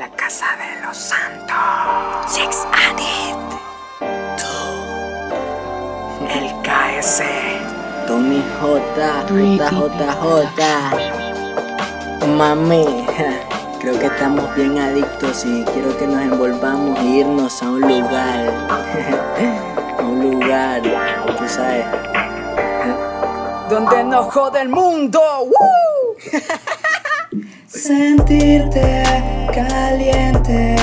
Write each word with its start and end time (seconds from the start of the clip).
La 0.00 0.08
casa 0.12 0.46
de 0.56 0.80
los 0.80 0.96
santos. 0.96 1.54
Six 2.26 2.66
Addict. 2.72 3.36
El 6.26 6.46
KS. 6.62 7.20
Tony 8.06 8.42
J, 8.62 9.26
JJJ. 9.28 10.60
Mami, 12.28 12.86
creo 13.78 13.98
que 13.98 14.06
estamos 14.06 14.54
bien 14.54 14.78
adictos 14.78 15.44
y 15.44 15.64
quiero 15.64 15.94
que 15.98 16.06
nos 16.06 16.22
envolvamos 16.22 16.98
e 17.00 17.04
irnos 17.04 17.62
a 17.62 17.68
un 17.68 17.82
lugar. 17.82 18.48
a 19.98 20.02
un 20.02 20.30
lugar, 20.30 20.80
tú 21.36 21.46
sabes. 21.46 21.84
Donde 23.68 24.04
nos 24.04 24.32
jode 24.32 24.62
el 24.62 24.70
mundo. 24.70 25.20
Sentirte 27.72 29.04
caliente 29.54 30.74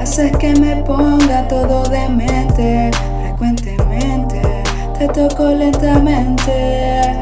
hace 0.00 0.32
que 0.32 0.54
me 0.58 0.76
ponga 0.76 1.46
todo 1.48 1.82
de 1.90 2.08
mente. 2.08 2.90
Frecuentemente 3.20 4.40
te 4.98 5.06
toco 5.08 5.48
lentamente. 5.48 7.12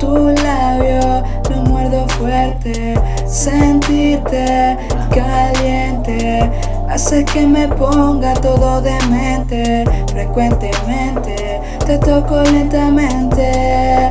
Tu 0.00 0.30
labio 0.42 1.22
lo 1.48 1.62
muerdo 1.62 2.08
fuerte. 2.18 2.94
Sentirte 3.24 4.76
caliente 5.14 6.50
hace 6.88 7.24
que 7.24 7.46
me 7.46 7.68
ponga 7.68 8.34
todo 8.34 8.80
de 8.80 8.98
mente. 9.08 9.84
Frecuentemente 10.08 11.60
te 11.86 11.98
toco 11.98 12.42
lentamente. 12.42 14.10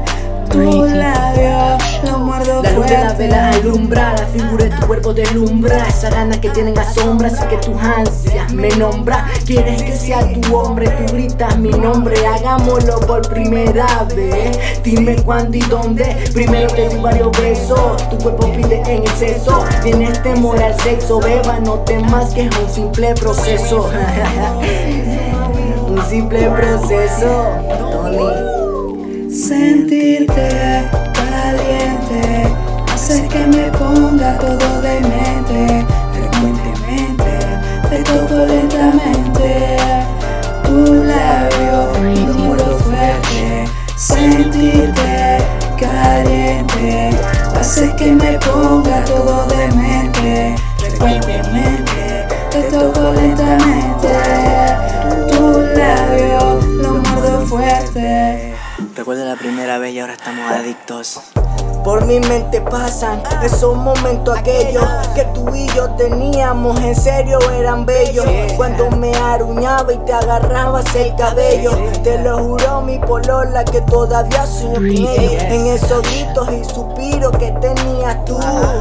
Tu 0.50 0.86
labio 0.86 1.45
de 2.86 2.98
la 3.00 3.14
vela 3.14 3.50
alumbra, 3.50 4.14
la 4.14 4.28
figura 4.28 4.66
de 4.66 4.70
tu 4.70 4.88
cuerpo 4.88 5.14
deslumbra 5.14 5.88
Esa 5.88 6.10
gana 6.10 6.40
que 6.40 6.50
tienen 6.50 6.78
asombra, 6.78 7.28
así 7.28 7.44
que 7.48 7.58
tus 7.58 7.76
ansias 7.82 8.54
me 8.54 8.70
nombra. 8.70 9.26
Quieres 9.46 9.82
que 9.82 9.96
sea 9.96 10.20
tu 10.42 10.56
hombre, 10.56 10.88
tú 10.90 11.14
gritas 11.14 11.58
mi 11.58 11.70
nombre 11.70 12.16
Hagámoslo 12.26 13.00
por 13.02 13.28
primera 13.28 13.88
vez. 14.16 14.58
Dime 14.84 15.16
cuándo 15.24 15.58
y 15.58 15.62
dónde 15.62 16.06
Primero 16.34 16.68
te 16.68 16.90
doy 16.90 17.00
varios 17.00 17.32
besos 17.40 18.10
Tu 18.10 18.18
cuerpo 18.18 18.52
pide 18.52 18.82
en 18.88 19.02
exceso 19.02 19.66
Tienes 19.82 20.22
temor 20.22 20.62
al 20.62 20.80
sexo, 20.82 21.20
beba, 21.20 21.60
no 21.60 21.80
temas 21.80 22.34
que 22.34 22.46
es 22.46 22.58
un 22.58 22.70
simple 22.70 23.14
proceso. 23.16 23.90
Un 25.88 26.04
simple 26.10 26.50
proceso, 26.50 27.46
Tony. 27.80 29.32
Sentirte 29.32 30.90
caliente 31.14 32.65
hace 33.06 33.28
que 33.28 33.46
me 33.46 33.70
ponga 33.78 34.36
todo 34.40 34.82
de 34.82 35.00
mente. 35.02 35.86
Frecuentemente 36.12 37.38
te 37.88 38.04
toco 38.04 38.36
lentamente. 38.48 39.78
Tu 40.64 41.04
labio 41.04 41.94
lo 42.02 42.34
muerdo 42.34 42.78
fuerte. 42.80 43.70
Sentirte 43.96 45.38
caliente 45.80 47.12
hace 47.56 47.96
que 47.96 48.12
me 48.12 48.40
ponga 48.40 49.06
todo 49.06 49.46
de 49.50 49.68
mente. 49.76 50.56
Frecuentemente 50.80 52.28
te 52.50 52.64
toco 52.64 53.14
lentamente. 53.14 54.14
Tu 55.30 55.62
labio 55.78 56.60
lo 56.82 56.94
muerdo 56.94 57.46
fuerte. 57.46 58.56
Recuerda 58.96 59.26
la 59.26 59.36
primera 59.36 59.78
vez 59.78 59.94
y 59.94 60.00
ahora 60.00 60.14
estamos 60.14 60.52
adictos. 60.52 61.22
Por 61.86 62.04
mi 62.08 62.20
mente 62.20 62.62
pasan 62.62 63.22
esos 63.44 63.76
momentos 63.76 64.36
aquellos 64.36 64.84
que 65.14 65.24
tú 65.36 65.54
y 65.54 65.68
yo 65.76 65.88
teníamos, 65.92 66.80
en 66.82 66.96
serio 66.96 67.38
eran 67.52 67.86
bellos. 67.86 68.26
Cuando 68.58 68.90
me 68.90 69.16
aruñaba 69.16 69.94
y 69.94 69.98
te 70.00 70.12
agarrabas 70.12 70.84
el 70.96 71.16
cabello, 71.16 71.70
te 72.04 72.18
lo 72.24 72.40
juro 72.40 72.82
mi 72.82 72.98
polola 72.98 73.64
que 73.64 73.82
todavía 73.82 74.48
sueño 74.48 74.74
con 74.74 74.86
ellos. 74.88 75.44
En 75.44 75.68
esos 75.68 76.02
gritos 76.02 76.50
y 76.52 76.64
suspiros 76.66 77.32
que 77.38 77.52
tenías 77.62 78.26
tú, 78.26 78.40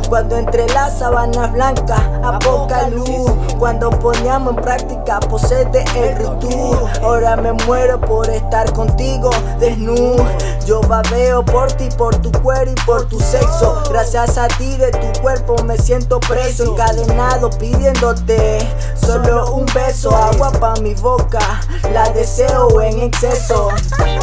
cuando 0.09 0.38
entre 0.38 0.66
las 0.69 0.98
sábanas 0.98 1.53
blancas 1.53 2.00
a 2.22 2.38
poca 2.38 2.88
luz, 2.88 3.31
cuando 3.59 3.91
poníamos 3.91 4.56
en 4.56 4.62
práctica 4.62 5.20
pose 5.20 5.66
de 5.66 5.84
el 5.94 6.16
rutú. 6.16 6.75
Ahora 7.03 7.37
me 7.37 7.53
muero 7.53 8.00
por 8.00 8.31
estar 8.31 8.72
contigo 8.72 9.28
desnudo. 9.60 10.25
Yo 10.64 10.81
babeo 10.81 11.44
por 11.44 11.70
ti, 11.72 11.88
por 11.98 12.16
tu 12.16 12.32
cuero 12.41 12.70
y 12.70 12.75
por 12.87 12.94
tu 13.03 13.21
sexo. 13.21 13.82
Gracias 13.91 14.38
a 14.38 14.49
ti 14.49 14.77
de 14.77 14.91
tu 14.91 15.21
cuerpo 15.21 15.56
me 15.65 15.77
siento 15.77 16.21
preso, 16.21 16.65
encadenado 16.65 17.50
pidiéndote 17.50 18.59
solo 18.97 19.55
un 19.55 19.66
beso, 19.66 20.15
agua 20.15 20.50
pa 20.53 20.75
mi 20.81 20.94
boca. 20.94 21.60
La 21.93 22.09
deseo 22.10 22.81
en 22.81 23.00
exceso. 23.00 23.69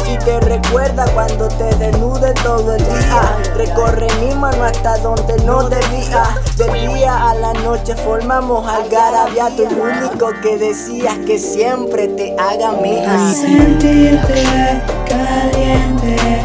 Si 0.04 0.16
te 0.18 0.40
recuerda 0.40 1.04
cuando 1.14 1.48
te 1.48 1.74
desnude 1.76 2.32
todo 2.34 2.74
el 2.74 2.84
día, 2.84 3.38
recorre 3.56 4.08
mi 4.20 4.34
mano 4.34 4.64
hasta 4.64 4.98
donde 4.98 5.36
no 5.44 5.68
debía. 5.68 6.36
De 6.56 6.70
día 6.88 7.30
a 7.30 7.34
la 7.34 7.52
noche 7.54 7.94
formamos 7.96 8.66
algarabía. 8.66 9.48
Tú 9.56 9.62
el 9.64 9.78
único 9.78 10.30
que 10.42 10.56
decías 10.56 11.16
que 11.26 11.38
siempre 11.38 12.08
te 12.08 12.36
haga 12.38 12.72
mía. 12.72 13.32
Sentirte 13.32 14.82
caliente 15.08 16.41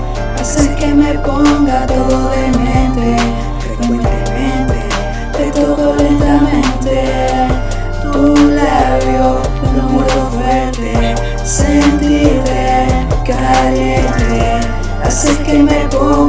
que 0.87 0.93
me 0.93 1.13
ponga 1.19 1.85
todo 1.85 2.29
de 2.29 2.47
mente. 2.57 3.17
Frecuentemente 3.59 4.79
te 5.35 5.51
toco 5.51 5.95
lentamente. 5.95 6.95
Tu 8.11 8.35
labio 8.59 9.41
lo 9.75 9.83
muerdo 9.89 10.31
fuerte. 10.31 11.15
Sentirte 11.43 12.87
caliente 13.25 14.59
hace 15.03 15.35
que 15.43 15.59
me 15.59 15.87
ponga 15.89 16.26